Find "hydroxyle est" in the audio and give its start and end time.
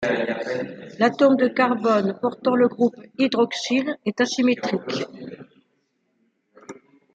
3.19-4.19